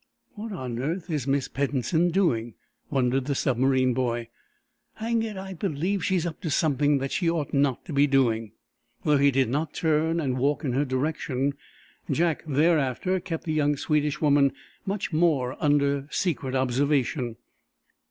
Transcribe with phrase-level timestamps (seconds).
[0.33, 2.55] "What on earth is Miss Peddensen doing?"
[2.89, 4.29] wondered the submarine boy.
[4.95, 8.53] "Hang it, I believe she's up to something that she ought not to be doing!"
[9.03, 11.53] Through he did not turn and walk in her direction,
[12.09, 14.53] Jack, thereafter, kept the young Swedish woman
[14.87, 17.35] much more under secret observation.